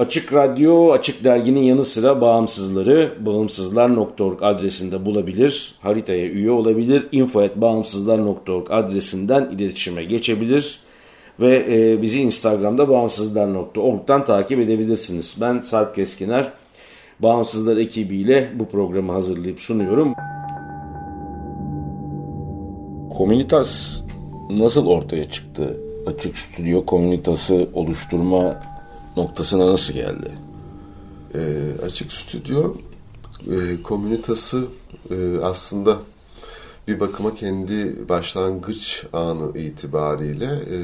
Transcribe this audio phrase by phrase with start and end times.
[0.00, 9.50] Açık Radyo, Açık Dergi'nin yanı sıra bağımsızları bağımsızlar.org adresinde bulabilir, haritaya üye olabilir, info.bağımsızlar.org adresinden
[9.50, 10.80] iletişime geçebilir
[11.40, 15.36] ve e, bizi Instagram'da bağımsızlar.org'dan takip edebilirsiniz.
[15.40, 16.52] Ben Sarp Keskiner,
[17.18, 20.14] Bağımsızlar ekibiyle bu programı hazırlayıp sunuyorum.
[23.16, 24.02] Komünitas
[24.50, 25.80] nasıl ortaya çıktı?
[26.06, 28.69] Açık Stüdyo Komünitası oluşturma
[29.20, 30.32] noktasına nasıl geldi?
[31.34, 31.40] E,
[31.86, 32.74] açık Stüdyo
[33.50, 34.66] e, komünitası
[35.10, 35.98] e, aslında
[36.88, 40.78] bir bakıma kendi başlangıç anı itibariyle e,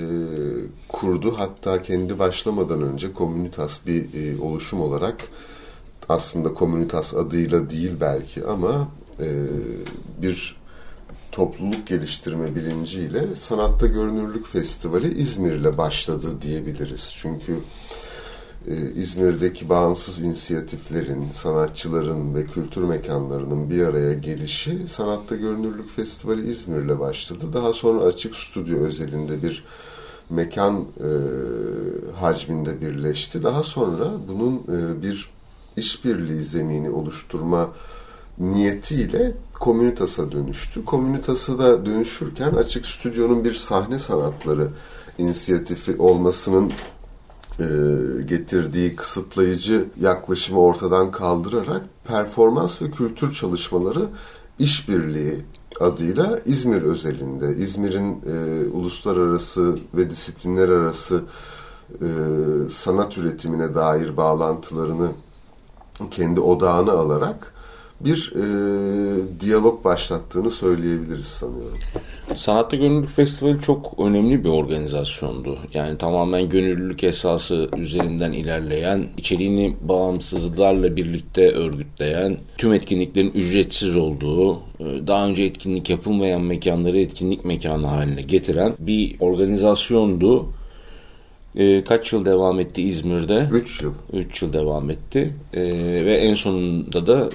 [0.88, 1.34] kurdu.
[1.38, 5.28] Hatta kendi başlamadan önce komünitas bir e, oluşum olarak
[6.08, 8.88] aslında komünitas adıyla değil belki ama
[9.20, 9.26] e,
[10.22, 10.56] bir
[11.32, 17.12] topluluk geliştirme bilinciyle Sanatta Görünürlük Festivali İzmir'le başladı diyebiliriz.
[17.16, 17.60] Çünkü
[18.68, 26.98] ee, İzmir'deki bağımsız inisiyatiflerin, sanatçıların ve kültür mekanlarının bir araya gelişi Sanatta Görünürlük Festivali İzmir'le
[26.98, 27.44] başladı.
[27.52, 29.64] Daha sonra Açık Stüdyo özelinde bir
[30.30, 31.10] mekan e,
[32.20, 33.42] hacminde birleşti.
[33.42, 35.30] Daha sonra bunun e, bir
[35.76, 37.70] işbirliği zemini oluşturma
[38.38, 40.84] niyetiyle Komünitas'a dönüştü.
[40.84, 44.68] Komünitas'a da dönüşürken Açık Stüdyo'nun bir sahne sanatları
[45.18, 46.95] inisiyatifi olmasının e,
[48.26, 54.08] getirdiği kısıtlayıcı yaklaşımı ortadan kaldırarak performans ve kültür çalışmaları
[54.58, 55.44] işbirliği
[55.80, 61.22] adıyla İzmir özelinde, İzmir'in e, uluslararası ve disiplinler arası
[61.90, 62.08] e,
[62.70, 65.08] sanat üretimine dair bağlantılarını
[66.10, 67.54] kendi odağına alarak
[68.00, 71.78] bir e, diyalog başlattığını söyleyebiliriz sanıyorum.
[72.34, 75.58] Sanatta Gönüllülük Festivali çok önemli bir organizasyondu.
[75.74, 85.06] Yani tamamen gönüllülük esası üzerinden ilerleyen, içeriğini bağımsızlarla birlikte örgütleyen, tüm etkinliklerin ücretsiz olduğu, e,
[85.06, 90.46] daha önce etkinlik yapılmayan mekanları etkinlik mekanı haline getiren bir organizasyondu.
[91.56, 93.48] E, kaç yıl devam etti İzmir'de?
[93.52, 93.92] 3 yıl.
[94.12, 95.34] 3 yıl devam etti.
[95.54, 95.62] E,
[96.06, 97.28] ve en sonunda da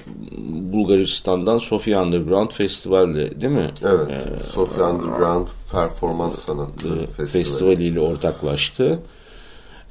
[0.72, 3.70] Bulgaristan'dan Sofia Underground Festival'de değil mi?
[3.82, 4.10] Evet.
[4.10, 7.28] E, Sofia Underground Performans Sanatı Festivali.
[7.28, 8.98] Festivali ile ortaklaştı.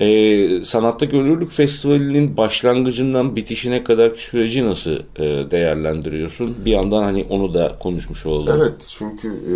[0.02, 6.56] Ee, Sanatta Gönüllülük Festivali'nin başlangıcından bitişine kadar süreci nasıl e, değerlendiriyorsun?
[6.66, 8.54] Bir yandan hani onu da konuşmuş olduk.
[8.58, 9.56] Evet çünkü e,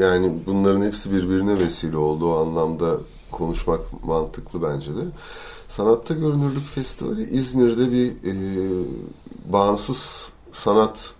[0.00, 2.98] yani bunların hepsi birbirine vesile oldu o anlamda
[3.38, 5.04] konuşmak mantıklı bence de.
[5.68, 8.34] Sanatta Görünürlük Festivali İzmir'de bir e,
[9.52, 11.14] bağımsız sanat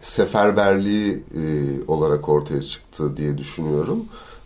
[0.00, 1.42] seferberliği e,
[1.88, 4.04] olarak ortaya çıktı diye düşünüyorum.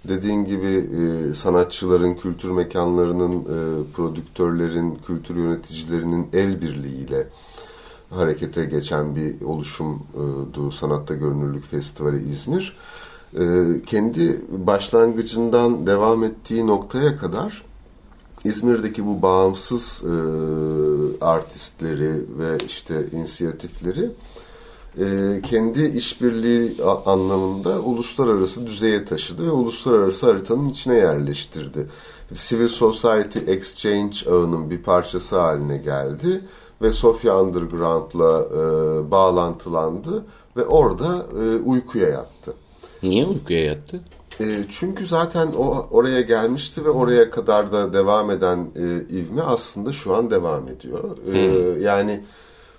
[0.08, 7.28] Dediğin gibi e, sanatçıların, kültür mekanlarının, e, prodüktörlerin, kültür yöneticilerinin el birliğiyle
[8.10, 12.76] harekete geçen bir oluşumdu Sanatta Görünürlük Festivali İzmir.
[13.86, 17.64] Kendi başlangıcından devam ettiği noktaya kadar
[18.44, 20.14] İzmir'deki bu bağımsız e,
[21.24, 24.10] artistleri ve işte inisiyatifleri
[24.98, 31.86] e, kendi işbirliği anlamında uluslararası düzeye taşıdı ve uluslararası haritanın içine yerleştirdi.
[32.34, 36.44] Civil Society Exchange ağının bir parçası haline geldi
[36.82, 40.24] ve Sofia Underground'la e, bağlantılandı
[40.56, 42.54] ve orada e, uykuya yattı.
[43.02, 44.00] Niye uykuya yattı?
[44.40, 49.92] E, çünkü zaten o oraya gelmişti ve oraya kadar da devam eden e, ivme aslında
[49.92, 51.16] şu an devam ediyor.
[51.32, 51.38] E,
[51.80, 52.20] yani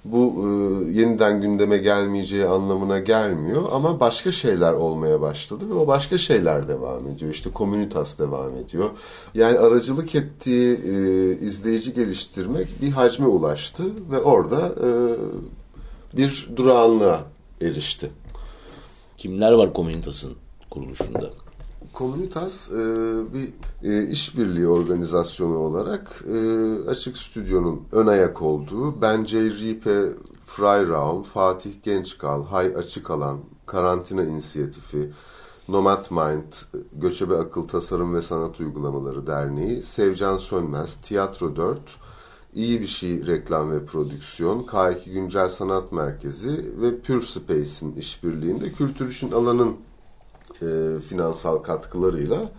[0.06, 0.48] bu e,
[0.92, 7.08] yeniden gündeme gelmeyeceği anlamına gelmiyor ama başka şeyler olmaya başladı ve o başka şeyler devam
[7.08, 7.32] ediyor.
[7.32, 8.90] İşte komünitas devam ediyor.
[9.36, 10.92] Yani aracılık ettiği e,
[11.38, 14.90] izleyici geliştirmek bir hacme ulaştı ve orada e,
[16.18, 17.24] bir durağanlığa
[17.62, 18.10] erişti.
[19.22, 20.34] Kimler var Komünitas'ın
[20.70, 21.30] kuruluşunda?
[21.94, 22.76] Komünitas e,
[23.34, 23.50] bir
[23.90, 26.38] e, işbirliği organizasyonu olarak e,
[26.90, 30.10] Açık Stüdyo'nun ön ayak olduğu Bence Ripe
[30.46, 35.12] Freiraum, Fatih Gençkal, Hay Açık Alan, Karantina İnisiyatifi,
[35.68, 36.54] Nomad Mind,
[36.94, 41.80] Göçebe Akıl Tasarım ve Sanat Uygulamaları Derneği, Sevcan Sönmez, Tiyatro 4,
[42.56, 49.09] İyi Bir Şey Reklam ve Prodüksiyon, K2 Güncel Sanat Merkezi ve Pure Space'in işbirliğinde Kültür
[49.09, 49.75] İşin Alan'ın
[50.62, 52.51] e, finansal katkılarıyla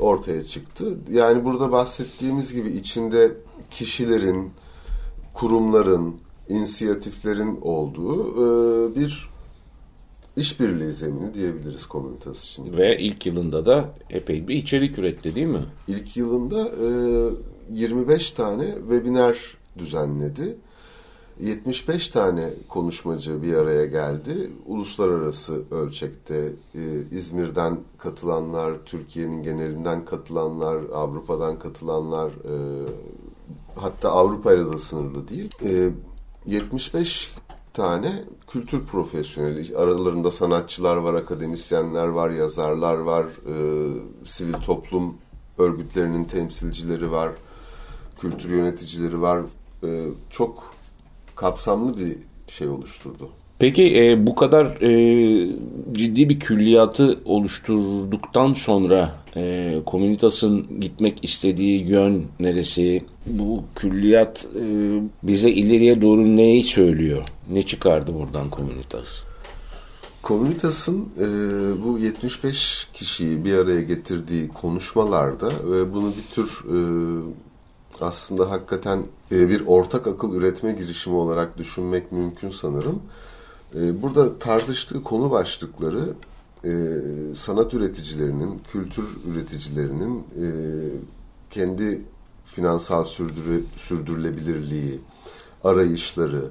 [0.00, 0.98] ortaya çıktı.
[1.10, 3.32] Yani burada bahsettiğimiz gibi içinde
[3.70, 4.52] kişilerin,
[5.34, 6.16] kurumların,
[6.48, 9.30] inisiyatiflerin olduğu e, bir
[10.36, 12.76] işbirliği zemini diyebiliriz komünitas için.
[12.76, 15.64] Ve ilk yılında da epey bir içerik üretti değil mi?
[15.88, 16.88] İlk yılında e,
[17.70, 20.56] 25 tane webinar düzenledi.
[21.40, 24.50] 75 tane konuşmacı bir araya geldi.
[24.66, 26.80] Uluslararası ölçekte e,
[27.10, 32.54] İzmir'den katılanlar, Türkiye'nin genelinden katılanlar, Avrupa'dan katılanlar, e,
[33.76, 35.50] hatta Avrupa ile de sınırlı değil.
[35.64, 35.90] E,
[36.46, 37.34] 75
[37.72, 43.54] tane kültür profesyoneli, aralarında sanatçılar var, akademisyenler var, yazarlar var, e,
[44.24, 45.14] sivil toplum
[45.58, 47.30] örgütlerinin temsilcileri var,
[48.20, 49.42] kültür yöneticileri var.
[49.84, 49.88] E,
[50.30, 50.74] çok
[51.36, 52.16] kapsamlı bir
[52.48, 53.28] şey oluşturdu.
[53.58, 55.56] Peki e, bu kadar e,
[55.92, 63.04] ciddi bir külliyatı oluşturduktan sonra e, Komünitas'ın gitmek istediği yön neresi?
[63.26, 64.64] Bu külliyat e,
[65.22, 67.22] bize ileriye doğru neyi söylüyor?
[67.52, 69.06] Ne çıkardı buradan Komünitas?
[70.22, 71.26] Komünitas'ın e,
[71.84, 76.78] bu 75 kişiyi bir araya getirdiği konuşmalarda ve bunu bir tür e,
[78.02, 83.02] aslında hakikaten e, bir ortak akıl üretme girişimi olarak düşünmek mümkün sanırım.
[83.74, 86.12] E, burada tartıştığı konu başlıkları
[86.64, 86.70] e,
[87.34, 90.24] sanat üreticilerinin, kültür üreticilerinin
[91.50, 92.04] kendi
[92.44, 95.00] finansal sürdürü, sürdürülebilirliği,
[95.64, 96.50] arayışları,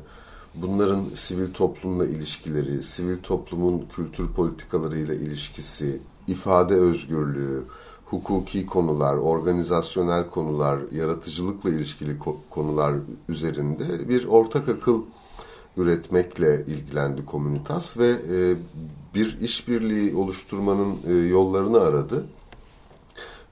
[0.55, 7.63] bunların sivil toplumla ilişkileri, sivil toplumun kültür politikalarıyla ilişkisi, ifade özgürlüğü,
[8.09, 12.17] hukuki konular, organizasyonel konular, yaratıcılıkla ilişkili
[12.49, 12.95] konular
[13.29, 15.03] üzerinde bir ortak akıl
[15.77, 18.55] üretmekle ilgilendi Komünitas ve e,
[19.15, 22.25] bir işbirliği oluşturmanın e, yollarını aradı.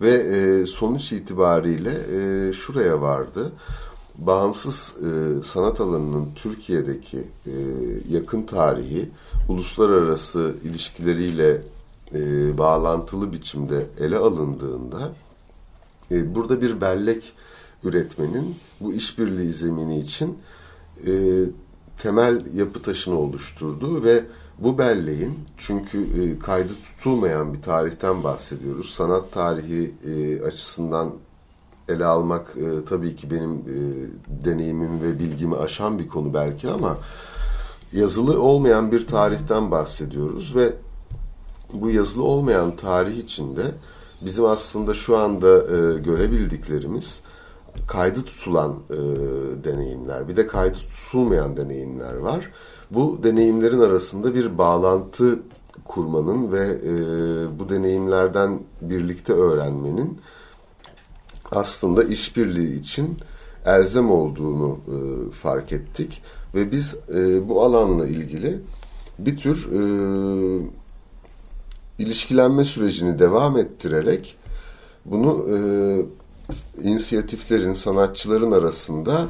[0.01, 1.93] Ve e, sonuç itibariyle
[2.53, 3.51] şuraya vardı.
[4.17, 4.95] Bağımsız
[5.43, 7.23] sanat alanının Türkiye'deki
[8.09, 9.09] yakın tarihi,
[9.49, 11.61] uluslararası ilişkileriyle
[12.13, 15.11] e, bağlantılı biçimde ele alındığında
[16.11, 17.33] e, burada bir bellek
[17.83, 20.37] üretmenin bu işbirliği zemini için
[21.07, 21.11] e,
[21.97, 24.23] temel yapı taşını oluşturduğu ve
[24.59, 28.89] bu belleğin çünkü e, kaydı tutulmayan bir tarihten bahsediyoruz.
[28.89, 31.13] Sanat tarihi e, açısından
[31.89, 33.77] ele almak e, tabii ki benim e,
[34.45, 36.97] deneyimimi ve bilgimi aşan bir konu belki ama
[37.91, 40.73] yazılı olmayan bir tarihten bahsediyoruz ve
[41.73, 43.63] bu yazılı olmayan tarih içinde
[44.21, 47.21] bizim aslında şu anda e, görebildiklerimiz
[47.87, 48.97] kaydı tutulan e,
[49.63, 52.51] deneyimler, bir de kaydı tutulmayan deneyimler var.
[52.91, 55.39] Bu deneyimlerin arasında bir bağlantı
[55.85, 56.93] kurmanın ve e,
[57.59, 60.17] bu deneyimlerden birlikte öğrenmenin
[61.51, 63.17] aslında işbirliği için
[63.65, 66.21] elzem olduğunu e, fark ettik
[66.55, 68.59] ve biz e, bu alanla ilgili
[69.19, 69.79] bir tür e,
[71.99, 74.37] ilişkilenme sürecini devam ettirerek
[75.05, 75.57] bunu e,
[76.83, 79.27] inisiyatiflerin, sanatçıların arasında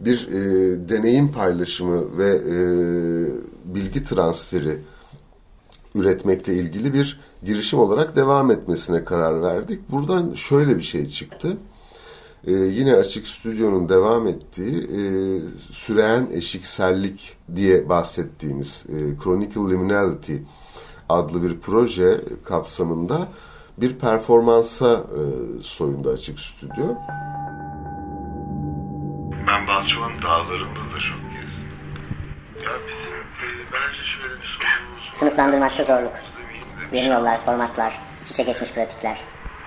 [0.00, 0.40] bir e,
[0.88, 2.56] deneyim paylaşımı ve e,
[3.74, 4.78] bilgi transferi
[5.94, 9.90] üretmekle ilgili bir girişim olarak devam etmesine karar verdik.
[9.90, 11.56] Buradan şöyle bir şey çıktı.
[12.46, 15.02] Ee, yine Açık Stüdyo'nun devam ettiği e,
[15.72, 20.36] süreyen eşiksellik diye bahsettiğimiz e, Chronicle Liminality
[21.10, 23.28] adlı bir proje kapsamında
[23.78, 25.22] bir performansa e,
[25.62, 26.84] soyunda açık stüdyo.
[29.46, 31.70] Ben Balçova'nın dağlarında da çok gezdim.
[32.64, 36.12] Ya bizim bence şöyle bir sorunumuz Sınıflandırmakta zorluk.
[36.92, 39.20] Yeni yollar, formatlar, iç içe geçmiş pratikler,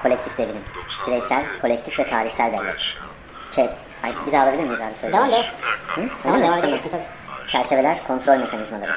[0.03, 0.63] kolektif devinim,
[1.07, 2.97] bireysel, kolektif ve tarihsel bellek.
[3.51, 3.69] ÇEP,
[4.03, 5.13] Ay, bir daha alabilir miyiz abi söyle.
[5.13, 5.43] Devam devam.
[5.87, 6.01] Hı?
[6.23, 7.03] Tamam devam edebilirsin tabii.
[7.47, 8.91] Çerçeveler, kontrol mekanizmaları.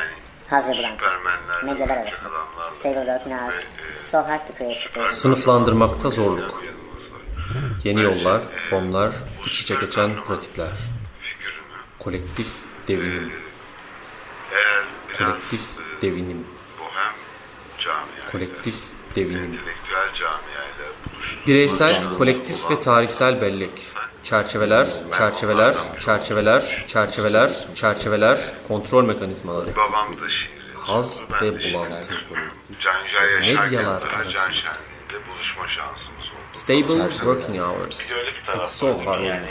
[0.51, 0.75] Hazır.
[0.75, 2.27] Süpermenler, Medyalar arası.
[2.29, 3.57] adamlar, Stable working hours.
[3.93, 5.11] It's so hard to create the phrase.
[5.15, 6.63] Sınıflandırmakta zorluk.
[7.85, 9.11] Yeni yollar, formlar,
[9.47, 10.73] iç içe geçen pratikler.
[11.99, 12.49] Kolektif
[12.89, 13.33] devinim.
[14.53, 15.63] eğer biraz Kolektif
[16.03, 16.47] devinim.
[18.33, 18.77] Kolektif
[19.15, 19.61] devinim.
[21.47, 23.93] Bireysel, kolektif ve tarihsel bellek.
[24.27, 24.87] Çerçeveler,
[25.19, 29.77] çerçeveler, çerçeveler, çerçeveler, çerçeveler, kontrol mekanizmaları.
[29.77, 30.75] babam da şiiri.
[30.75, 32.15] Haz ve bulantı.
[33.41, 34.51] Medyalar arası.
[36.53, 38.13] Stable working hours.
[38.57, 39.45] It's so hard.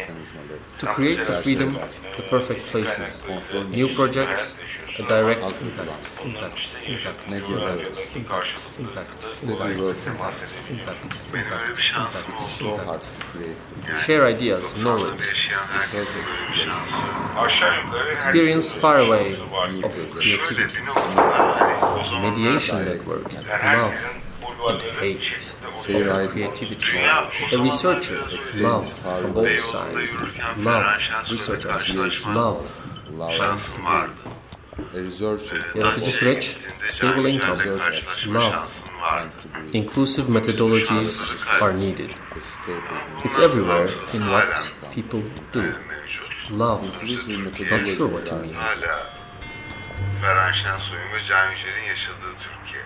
[0.80, 1.76] To create the freedom,
[2.18, 3.28] the perfect places,
[3.72, 4.56] new projects,
[4.98, 13.10] a direct impact, impact, impact, impact, impact, impact, impact, impact, impact, impact, impact, impact.
[13.98, 17.46] Share ideas, knowledge, Yaşayan herkese böyle bir şans var.
[17.46, 19.36] Aşağı yukarı experience far away
[19.84, 20.80] of creativity,
[22.22, 23.96] mediation network, love
[24.70, 26.98] and hate, of creativity,
[27.54, 28.20] a researcher,
[28.56, 30.16] love from both sides,
[30.58, 30.86] love,
[31.32, 31.70] researcher,
[32.36, 32.82] love,
[33.18, 34.45] time to
[34.78, 37.64] A researcher, Yaratıcı süreç, stable income,
[38.28, 38.56] love,
[39.74, 42.10] inclusive methodologies are needed.
[43.26, 45.22] It's everywhere in what people
[45.54, 45.64] do.
[46.52, 46.84] Love,
[47.72, 48.56] not sure what you mean.
[50.22, 52.84] Ferhan Şensoy'un ve Can Yücel'in yaşadığı Türkiye.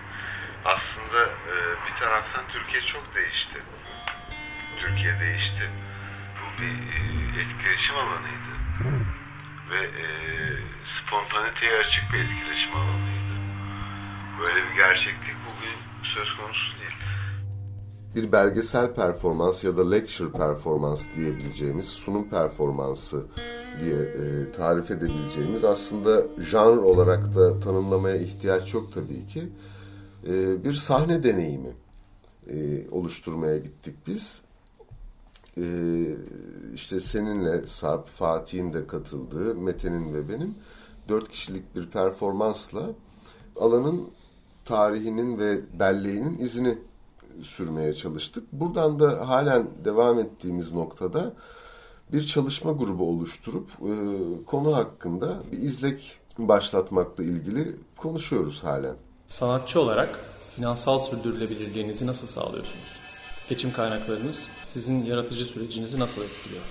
[0.64, 1.54] Aslında e,
[1.86, 3.58] bir taraftan Türkiye çok değişti.
[4.80, 5.70] Türkiye değişti.
[6.38, 8.50] Bu bir e, etkileşim alanıydı.
[9.70, 10.04] Ve e,
[10.96, 13.34] spontaniteye açık bir etkileşim alanıydı.
[14.40, 15.76] Böyle bir gerçeklik bugün
[16.14, 16.90] söz konusu değil.
[18.14, 23.26] bir belgesel performans ya da lecture performans diyebileceğimiz sunum performansı
[23.80, 29.42] diye e, tarif edebileceğimiz aslında janr olarak da tanımlamaya ihtiyaç yok tabii ki.
[30.26, 31.72] E, bir sahne deneyimi
[32.50, 34.42] e, oluşturmaya gittik biz.
[35.58, 35.64] E,
[36.74, 40.54] işte seninle Sarp, Fatih'in de katıldığı, Mete'nin ve benim
[41.08, 42.82] dört kişilik bir performansla
[43.60, 44.08] alanın
[44.64, 46.78] tarihinin ve belleğinin izini
[47.42, 48.52] sürmeye çalıştık.
[48.52, 51.32] Buradan da halen devam ettiğimiz noktada
[52.12, 53.92] bir çalışma grubu oluşturup e,
[54.46, 58.94] konu hakkında bir izlek başlatmakla ilgili konuşuyoruz halen.
[59.28, 60.18] Sanatçı olarak
[60.56, 63.00] finansal sürdürülebilirliğinizi nasıl sağlıyorsunuz?
[63.48, 66.62] Geçim kaynaklarınız sizin yaratıcı sürecinizi nasıl etkiliyor?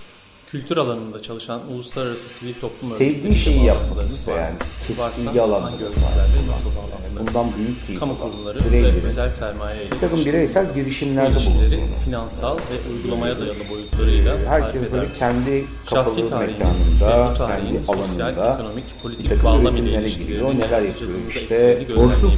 [0.52, 4.56] Kültür alanında çalışan uluslararası sivil toplum Sevdiği şeyi yaptınız ve yani.
[4.88, 9.92] kesik ilgi alanları nasıl bağlantıları, bundan büyük bir kamu kurumları birey ve özel sermaye ile
[9.92, 11.86] bir takım bireysel girişimlerde bulunduğunu.
[12.06, 19.26] finansal ve uygulamaya dayalı boyutlarıyla ee, herkes böyle kendi kapalı mekanında, kendi alanında ekonomik, politik
[19.26, 19.76] bir takım
[20.08, 21.86] giriyor, neler yapıyor işte.
[21.96, 22.34] boşluk,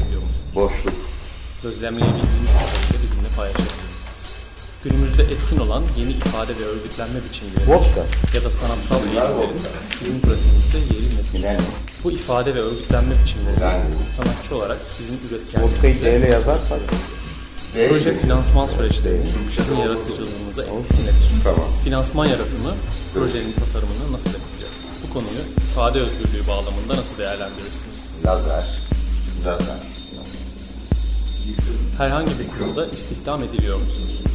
[0.56, 0.94] boşluk.
[1.64, 3.81] Gözlemleyebildiğimiz kadarıyla bizimle paylaşabiliriz.
[4.84, 7.70] Günümüzde etkin olan yeni ifade ve örgütlenme biçimleri
[8.36, 9.58] ya da sanatsal eğilimlerin
[10.00, 11.12] sizin pratiğinizde yeri?
[11.34, 11.66] Millennium.
[12.04, 13.60] Bu ifade ve örgütlenme biçimleri
[14.18, 15.20] sanatçı olarak sizin
[16.20, 16.80] ile yazarsak
[17.90, 21.30] proje finansman süreçlerinin sizin yaratıcılığınıza etkisi nedir?
[21.44, 21.68] Tamam.
[21.84, 22.74] Finansman yaratımı
[23.14, 24.72] projenin tasarımını nasıl etkiliyor?
[25.04, 27.98] Bu konuyu ifade özgürlüğü bağlamında nasıl değerlendirirsiniz?
[28.26, 28.66] Lazer.
[29.46, 29.78] Lazer.
[31.98, 34.31] Herhangi bir kurumda istihdam ediliyor musunuz?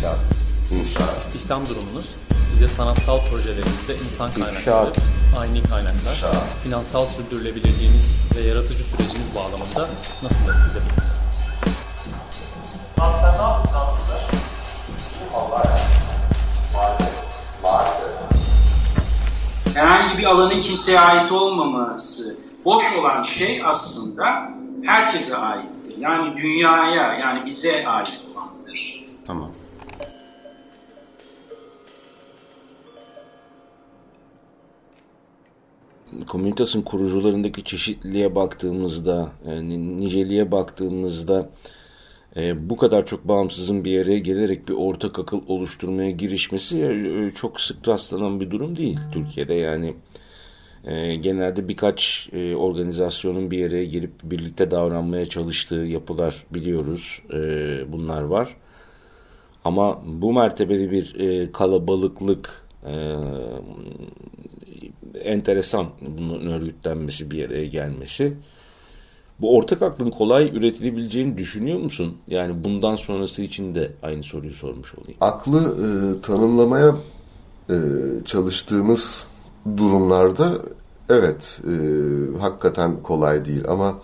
[0.00, 0.18] İnşaat.
[0.72, 1.18] İnşaat.
[1.18, 2.06] İstihdam durumunuz
[2.52, 4.96] size sanatsal projelerinizde insan kaynakları, İnşaat.
[5.38, 6.24] aynı kaynaklar,
[6.64, 8.04] finansal sürdürülebilirliğiniz
[8.36, 9.88] ve yaratıcı süreciniz bağlamında
[10.22, 11.10] nasıl etkiledi?
[19.74, 24.50] herhangi bir alanın kimseye ait olmaması, boş olan şey aslında
[24.84, 25.94] herkese aittir.
[25.98, 28.19] Yani dünyaya, yani bize ait
[36.26, 41.50] Komünitas'ın kurucularındaki çeşitliliğe baktığımızda, yani niceliğe baktığımızda
[42.36, 47.60] e, bu kadar çok bağımsızın bir yere gelerek bir ortak akıl oluşturmaya girişmesi e, çok
[47.60, 49.54] sık rastlanan bir durum değil Türkiye'de.
[49.54, 49.94] Yani
[50.84, 57.22] e, genelde birkaç e, organizasyonun bir yere gelip birlikte davranmaya çalıştığı yapılar biliyoruz.
[57.32, 57.38] E,
[57.92, 58.56] bunlar var.
[59.64, 62.94] Ama bu mertebeli bir e, kalabalıklık e,
[65.14, 68.34] enteresan bunun örgütlenmesi bir yere gelmesi.
[69.40, 72.16] Bu ortak aklın kolay üretilebileceğini düşünüyor musun?
[72.28, 75.18] Yani bundan sonrası için de aynı soruyu sormuş olayım.
[75.20, 76.94] Aklı e, tanımlamaya
[77.70, 77.76] e,
[78.24, 79.26] çalıştığımız
[79.76, 80.52] durumlarda
[81.08, 81.74] evet e,
[82.38, 83.98] hakikaten kolay değil ama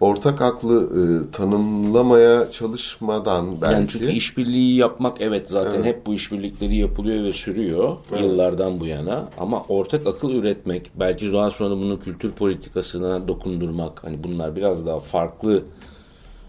[0.00, 3.74] ortak aklı e, tanımlamaya çalışmadan belki...
[3.74, 5.84] Yani çünkü işbirliği yapmak evet zaten evet.
[5.84, 8.22] hep bu işbirlikleri yapılıyor ve sürüyor evet.
[8.22, 9.28] yıllardan bu yana.
[9.38, 14.98] Ama ortak akıl üretmek, belki daha sonra bunu kültür politikasına dokundurmak, hani bunlar biraz daha
[14.98, 15.62] farklı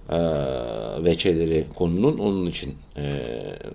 [0.09, 0.19] e,
[1.05, 3.03] veçeleri konunun onun için e,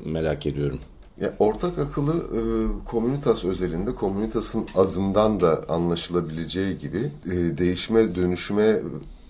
[0.05, 0.79] merak ediyorum.
[1.21, 2.41] Ya ortak akıllı e,
[2.89, 8.81] komünitas özelinde komünitasın adından da anlaşılabileceği gibi e, değişime dönüşüme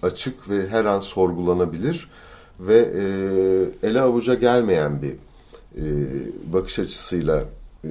[0.02, 2.08] açık ve her an sorgulanabilir
[2.60, 5.12] ve e, ele avuca gelmeyen bir
[5.76, 5.84] e,
[6.52, 7.44] bakış açısıyla
[7.84, 7.90] e,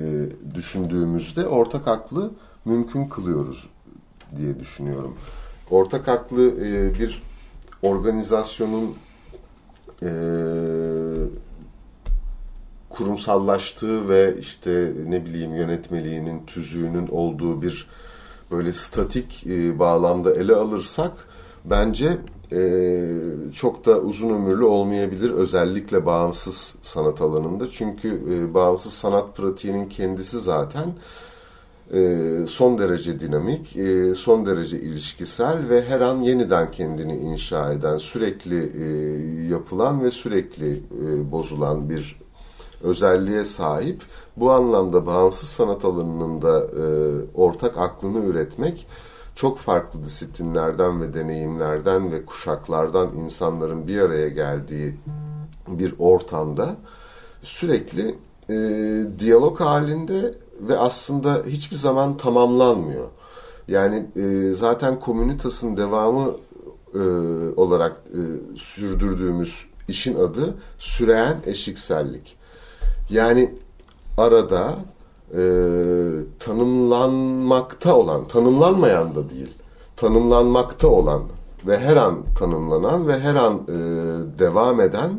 [0.55, 2.31] düşündüğümüzde ortak aklı
[2.65, 3.67] mümkün kılıyoruz
[4.37, 5.15] diye düşünüyorum.
[5.69, 7.23] Ortak aklı e, bir
[7.81, 8.95] organizasyonun
[10.03, 10.11] e,
[12.89, 17.87] kurumsallaştığı ve işte ne bileyim yönetmeliğinin tüzüğünün olduğu bir
[18.51, 21.11] böyle statik e, bağlamda ele alırsak
[21.65, 22.17] bence
[22.51, 22.61] e,
[23.53, 30.39] çok da uzun ömürlü olmayabilir özellikle bağımsız sanat alanında çünkü e, bağımsız sanat pratiğinin kendisi
[30.39, 30.93] zaten
[31.93, 37.97] e, son derece dinamik, e, son derece ilişkisel ve her an yeniden kendini inşa eden,
[37.97, 38.87] sürekli e,
[39.53, 42.21] yapılan ve sürekli e, bozulan bir
[42.83, 44.01] özelliğe sahip.
[44.37, 46.85] Bu anlamda bağımsız sanat alanının da e,
[47.35, 48.87] ortak aklını üretmek
[49.35, 54.95] çok farklı disiplinlerden ve deneyimlerden ve kuşaklardan insanların bir araya geldiği
[55.67, 56.75] bir ortamda
[57.43, 58.15] sürekli
[58.49, 58.55] e,
[59.19, 63.07] diyalog halinde ve aslında hiçbir zaman tamamlanmıyor.
[63.67, 66.35] Yani e, zaten komünitasın devamı
[66.93, 66.99] e,
[67.55, 68.21] olarak e,
[68.57, 72.37] sürdürdüğümüz işin adı süreyen eşiksellik.
[73.09, 73.53] Yani
[74.17, 74.75] arada
[75.33, 75.43] e,
[76.39, 79.49] tanımlanmakta olan, tanımlanmayan da değil,
[79.95, 81.23] tanımlanmakta olan
[81.67, 83.73] ve her an tanımlanan ve her an e,
[84.39, 85.11] devam eden,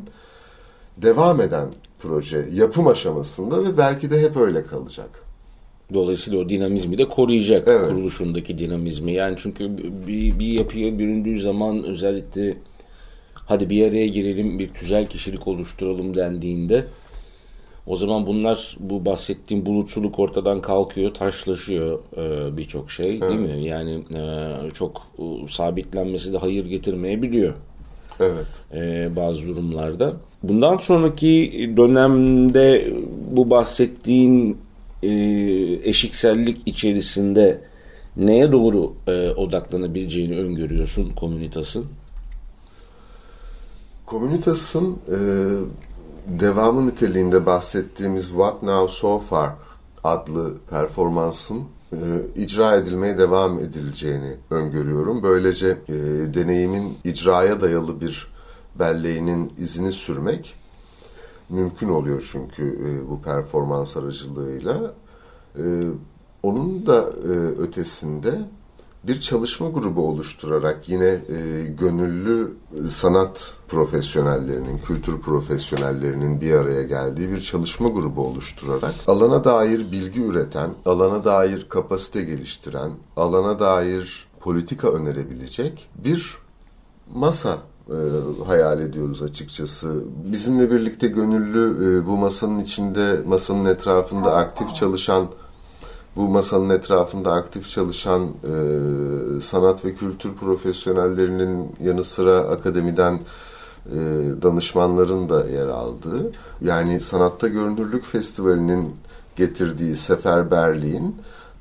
[0.97, 5.25] devam eden proje yapım aşamasında ve belki de hep öyle kalacak.
[5.95, 7.89] Dolayısıyla o dinamizmi de koruyacak evet.
[7.89, 9.13] kuruluşundaki dinamizmi.
[9.13, 12.57] Yani çünkü bir, bir yapıya büründüğü zaman özellikle
[13.35, 16.87] hadi bir araya girelim bir tüzel kişilik oluşturalım dendiğinde
[17.87, 23.23] o zaman bunlar bu bahsettiğim bulutsuluk ortadan kalkıyor, taşlaşıyor e, birçok şey evet.
[23.23, 23.65] değil mi?
[23.65, 27.55] Yani e, çok e, sabitlenmesi de hayır getirmeyebiliyor.
[28.21, 28.47] Evet.
[28.75, 30.13] E, bazı durumlarda.
[30.43, 32.93] Bundan sonraki dönemde
[33.31, 34.59] bu bahsettiğin
[35.03, 35.11] e,
[35.85, 37.61] eşiksellik içerisinde
[38.17, 41.87] neye doğru e, odaklanabileceğini öngörüyorsun komünitasın?
[44.07, 45.19] Komünitasın e,
[46.27, 49.51] devamı niteliğinde bahsettiğimiz What Now So Far
[50.05, 51.97] adlı performansın e,
[52.37, 55.23] icra edilmeye devam edileceğini öngörüyorum.
[55.23, 55.95] Böylece e,
[56.35, 58.33] deneyimin icraya dayalı bir
[58.79, 60.55] belleğinin izini sürmek
[61.49, 64.95] mümkün oluyor çünkü e, bu performans aracılığıyla.
[65.59, 65.65] E,
[66.43, 67.29] onun da e,
[67.61, 68.39] ötesinde
[69.07, 72.53] bir çalışma grubu oluşturarak yine e, gönüllü
[72.91, 80.71] sanat profesyonellerinin, kültür profesyonellerinin bir araya geldiği bir çalışma grubu oluşturarak alana dair bilgi üreten,
[80.87, 86.39] alana dair kapasite geliştiren, alana dair politika önerebilecek bir
[87.15, 87.97] masa e,
[88.47, 90.05] hayal ediyoruz açıkçası.
[90.33, 95.27] Bizimle birlikte gönüllü e, bu masanın içinde, masanın etrafında aktif çalışan
[96.17, 103.21] bu masanın etrafında aktif çalışan e, sanat ve kültür profesyonellerinin yanı sıra akademiden
[103.87, 103.99] e,
[104.43, 108.97] danışmanların da yer aldığı yani Sanatta Görünürlük Festivali'nin
[109.37, 111.17] getirdiği seferberliğin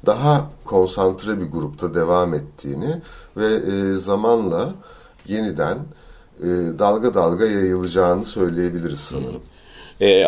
[0.06, 3.02] daha konsantre bir grupta devam ettiğini
[3.38, 4.74] ve e, zamanla
[5.28, 5.78] yeniden
[6.40, 6.48] e,
[6.80, 9.42] dalga dalga yayılacağını söyleyebiliriz sanırım.
[10.02, 10.26] E,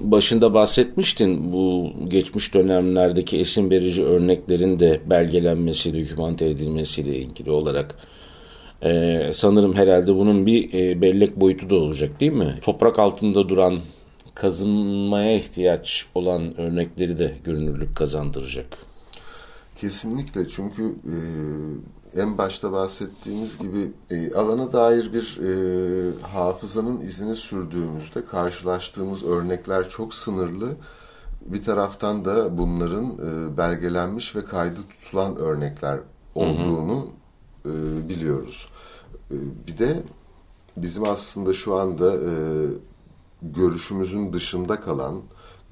[0.00, 7.94] başında bahsetmiştin bu geçmiş dönemlerdeki esin verici örneklerin de belgelenmesi, dokümante edilmesiyle ilgili olarak.
[8.82, 12.58] E, sanırım herhalde bunun bir e, bellek boyutu da olacak değil mi?
[12.62, 13.80] Toprak altında duran,
[14.34, 18.66] kazınmaya ihtiyaç olan örnekleri de görünürlük kazandıracak.
[19.76, 21.16] Kesinlikle çünkü e,
[22.18, 30.14] en başta bahsettiğimiz gibi e, alana dair bir e, hafızanın izini sürdüğümüzde karşılaştığımız örnekler çok
[30.14, 30.76] sınırlı.
[31.46, 35.98] Bir taraftan da bunların e, belgelenmiş ve kaydı tutulan örnekler
[36.34, 37.06] olduğunu
[37.62, 37.72] hı hı.
[37.72, 38.68] E, biliyoruz.
[39.30, 40.02] E, bir de
[40.76, 42.32] bizim aslında şu anda e,
[43.42, 45.22] görüşümüzün dışında kalan,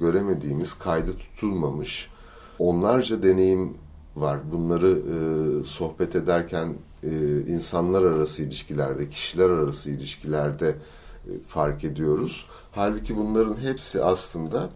[0.01, 2.11] göremediğimiz, kaydı tutulmamış
[2.59, 3.75] onlarca deneyim
[4.17, 4.39] var.
[4.53, 12.47] Bunları e, sohbet ederken e, insanlar arası ilişkilerde, kişiler arası ilişkilerde e, fark ediyoruz.
[12.73, 14.71] Halbuki bunların hepsi aslında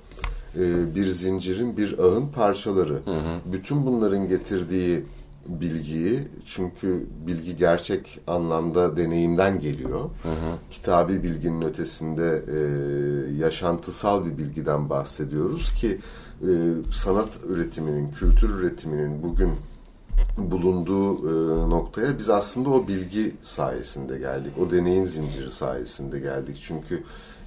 [0.56, 2.94] e, bir zincirin, bir ağın parçaları.
[3.04, 3.52] Hı hı.
[3.52, 5.04] Bütün bunların getirdiği
[5.46, 10.00] bilgiyi çünkü bilgi gerçek anlamda deneyimden geliyor.
[10.00, 10.56] Hı hı.
[10.70, 12.58] Kitabi bilginin ötesinde e,
[13.36, 15.98] yaşantısal bir bilgiden bahsediyoruz ki
[16.42, 16.48] e,
[16.92, 19.52] sanat üretiminin, kültür üretiminin bugün
[20.38, 24.52] bulunduğu e, noktaya biz aslında o bilgi sayesinde geldik.
[24.58, 26.58] O deneyim zinciri sayesinde geldik.
[26.62, 27.02] Çünkü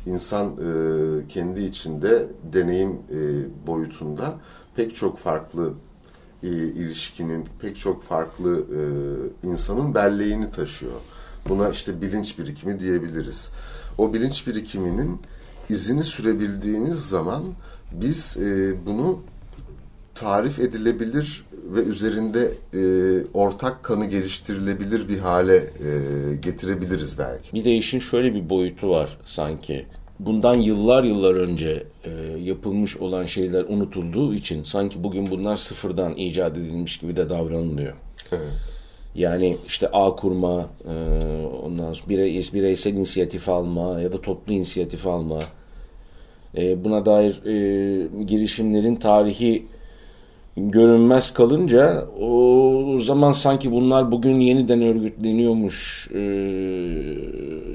[0.05, 3.17] insan e, kendi içinde deneyim e,
[3.67, 4.35] boyutunda
[4.75, 5.73] pek çok farklı
[6.43, 8.81] e, ilişkinin, pek çok farklı e,
[9.47, 11.01] insanın belleğini taşıyor.
[11.49, 13.51] Buna işte bilinç birikimi diyebiliriz.
[13.97, 15.19] O bilinç birikiminin
[15.69, 17.43] izini sürebildiğiniz zaman
[17.91, 19.19] biz e, bunu
[20.15, 21.45] tarif edilebilir
[21.75, 22.83] ve üzerinde e,
[23.33, 27.53] ortak kanı geliştirilebilir bir hale e, getirebiliriz belki.
[27.53, 29.85] Bir de işin şöyle bir boyutu var sanki.
[30.19, 36.57] Bundan yıllar yıllar önce e, yapılmış olan şeyler unutulduğu için sanki bugün bunlar sıfırdan icat
[36.57, 37.93] edilmiş gibi de davranılıyor.
[38.31, 38.51] Evet.
[39.15, 40.93] Yani işte ağ kurma, e,
[41.65, 45.39] ondan sonra birey, bireysel inisiyatif alma ya da toplu inisiyatif alma.
[46.57, 49.65] E, buna dair e, girişimlerin tarihi
[50.57, 56.19] görünmez kalınca o zaman sanki bunlar bugün yeniden örgütleniyormuş e,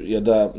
[0.07, 0.53] ya da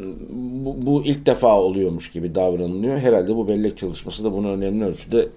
[0.65, 2.98] bu, bu ilk defa oluyormuş gibi davranılıyor.
[2.98, 5.28] Herhalde bu bellek çalışması da bunu önemli ölçüde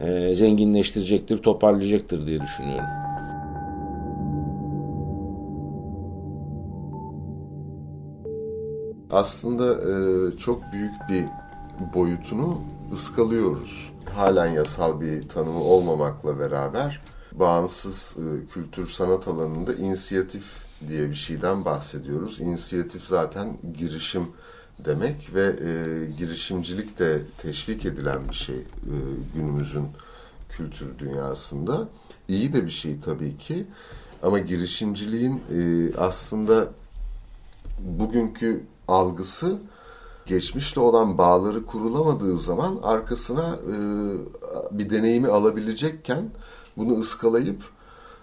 [0.00, 3.11] e, zenginleştirecektir, toparlayacaktır diye düşünüyorum.
[9.12, 11.24] Aslında e, çok büyük bir
[11.94, 12.60] boyutunu
[12.92, 17.00] ıskalıyoruz halen yasal bir tanımı olmamakla beraber
[17.32, 20.44] bağımsız e, kültür sanat alanında inisiyatif
[20.88, 22.40] diye bir şeyden bahsediyoruz.
[22.40, 24.28] İnisiyatif zaten girişim
[24.84, 28.94] demek ve e, girişimcilik de teşvik edilen bir şey e,
[29.34, 29.88] günümüzün
[30.48, 31.88] kültür dünyasında.
[32.28, 33.66] İyi de bir şey tabii ki
[34.22, 36.68] ama girişimciliğin e, aslında
[37.78, 39.58] bugünkü algısı
[40.26, 43.76] geçmişle olan bağları kurulamadığı zaman arkasına e,
[44.78, 46.30] bir deneyimi alabilecekken
[46.76, 47.62] bunu ıskalayıp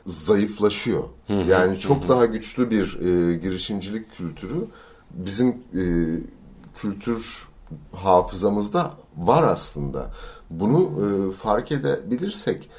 [0.05, 1.03] zayıflaşıyor.
[1.27, 2.07] Hı hı, yani çok hı.
[2.07, 4.67] daha güçlü bir e, girişimcilik kültürü
[5.11, 5.83] bizim e,
[6.81, 7.47] kültür
[7.93, 10.11] hafızamızda var aslında.
[10.49, 12.69] Bunu e, fark edebilirsek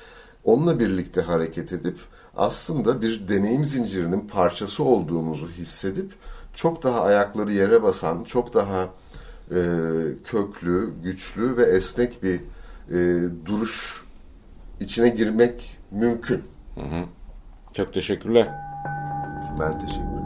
[0.45, 1.99] onunla birlikte hareket edip
[2.37, 6.13] aslında bir deneyim zincirinin parçası olduğumuzu hissedip
[6.55, 8.89] çok daha ayakları yere basan, çok daha
[9.51, 9.61] e,
[10.25, 12.41] köklü, güçlü ve esnek bir
[12.91, 14.05] e, duruş
[14.81, 16.43] içine girmek mümkün.
[16.75, 17.05] Hı hı.
[17.75, 18.49] Çok teşekkürler.
[19.61, 20.21] Ben teşekkür ederim.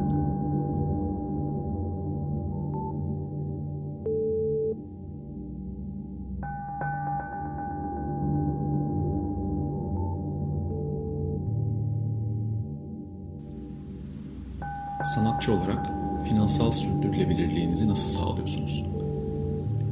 [15.15, 18.85] Sanatçı olarak finansal sürdürülebilirliğinizi nasıl sağlıyorsunuz?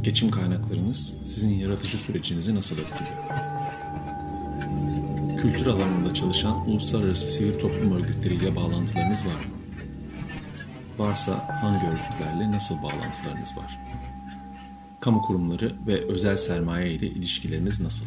[0.03, 3.16] Geçim kaynaklarınız sizin yaratıcı sürecinizi nasıl etkiliyor?
[5.38, 9.53] Kültür alanında çalışan uluslararası sivil toplum örgütleriyle bağlantılarınız var mı?
[10.99, 13.79] Varsa hangi örgütlerle nasıl bağlantılarınız var?
[15.01, 18.07] Kamu kurumları ve özel sermaye ile ilişkileriniz nasıl?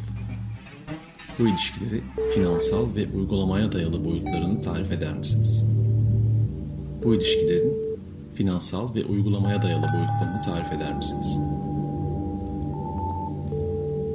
[1.39, 2.01] Bu ilişkileri
[2.35, 5.65] finansal ve uygulamaya dayalı boyutlarını tarif eder misiniz?
[7.03, 7.84] Bu ilişkilerin
[8.35, 11.37] finansal ve uygulamaya dayalı boyutlarını tarif eder misiniz?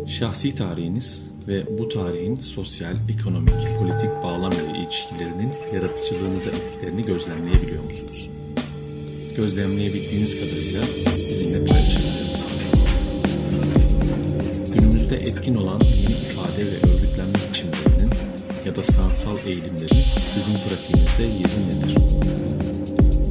[0.07, 8.31] Şahsi tarihiniz ve bu tarihin sosyal, ekonomik, politik bağlam ile ilişkilerinin yaratıcılığınıza etkilerini gözlemleyebiliyor musunuz?
[9.37, 12.75] Gözlemleyebildiğiniz kadarıyla bizimle paylaşabilir misiniz?
[14.75, 18.11] Günümüzde etkin olan yeni ifade ve örgütlenme biçimlerinin
[18.67, 20.05] ya da sanatsal eğilimlerin
[20.35, 21.97] sizin pratiğinizde yeri nedir?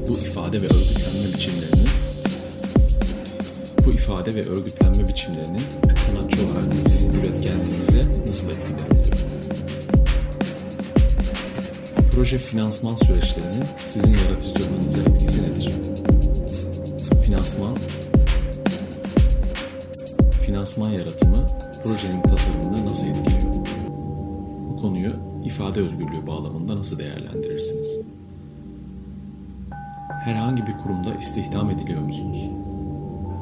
[0.09, 1.89] Bu ifade ve örgütlenme biçimlerinin
[3.85, 5.63] bu ifade ve örgütlenme biçimlerinin
[6.07, 8.87] sanatçı olarak sizin üretkenliğinize nasıl etkiler?
[12.11, 15.73] Proje finansman süreçlerinin sizin yaratıcılığınıza etkisi nedir?
[17.23, 17.75] Finansman,
[20.43, 21.45] finansman yaratımı
[21.83, 23.53] projenin tasarımını nasıl etkiliyor?
[24.69, 27.88] Bu konuyu ifade özgürlüğü bağlamında nasıl değerlendirirsiniz?
[30.29, 32.49] Herhangi bir kurumda istihdam ediliyor musunuz?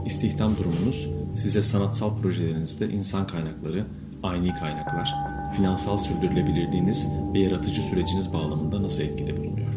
[0.06, 3.86] İstihdam durumunuz size sanatsal projelerinizde insan kaynakları,
[4.24, 5.16] ayni kaynaklar,
[5.56, 9.74] finansal sürdürülebilirliğiniz ve yaratıcı süreciniz bağlamında nasıl etkide bulunuyor?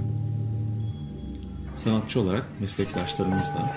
[1.75, 3.71] Sanatçı olarak meslektaşlarınızla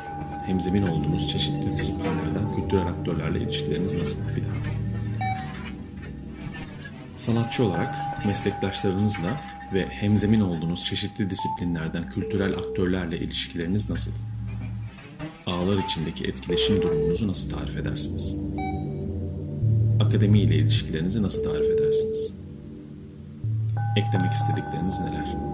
[0.46, 4.20] hemzemin olduğunuz çeşitli disiplinlerden kültürel aktörlerle ilişkileriniz nasıl?
[4.36, 4.54] Bir daha.
[7.16, 9.30] Sanatçı olarak meslektaşlarınızla
[9.74, 14.12] ve hemzemin olduğunuz çeşitli disiplinlerden kültürel aktörlerle ilişkileriniz nasıl?
[15.46, 18.36] Ağlar içindeki etkileşim durumunuzu nasıl tarif edersiniz?
[20.00, 22.34] Akademi ile ilişkilerinizi nasıl tarif edersiniz?
[23.98, 25.53] Eklemek istedikleriniz neler?